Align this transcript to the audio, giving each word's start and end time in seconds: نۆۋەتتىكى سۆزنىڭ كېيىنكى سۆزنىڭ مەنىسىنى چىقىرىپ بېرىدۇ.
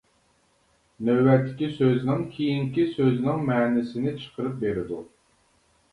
نۆۋەتتىكى 1.09 1.69
سۆزنىڭ 1.75 2.25
كېيىنكى 2.37 2.87
سۆزنىڭ 2.95 3.47
مەنىسىنى 3.53 4.15
چىقىرىپ 4.23 4.57
بېرىدۇ. 4.65 5.03